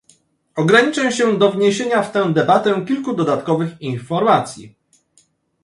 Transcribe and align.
Ograniczę 0.55 1.11
się 1.11 1.37
do 1.37 1.51
wniesienia 1.51 2.01
w 2.03 2.11
tę 2.11 2.33
debatę 2.33 2.85
kilku 2.87 3.13
dodatkowych 3.13 3.81
informacji 3.81 4.75